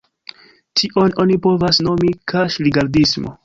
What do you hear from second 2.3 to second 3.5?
"kaŝ-rigardismo".